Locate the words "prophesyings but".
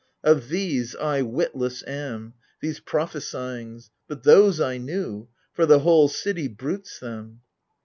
2.79-4.23